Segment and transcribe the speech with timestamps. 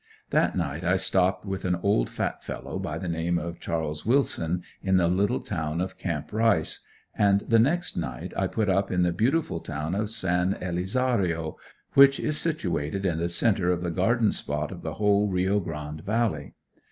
[0.31, 4.03] That night I stopped with an old fat fellow by the name of Chas.
[4.03, 6.79] Willson, in the little town of Camp Rice,
[7.15, 11.55] and the next night I put up in the beautiful town of San Elizario,
[11.93, 16.01] which is situated in the centre of the garden spot of the whole Rio Grande
[16.03, 16.55] valley.